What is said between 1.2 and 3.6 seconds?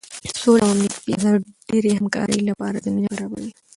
د ډیرې همکارۍ لپاره زمینه برابروي.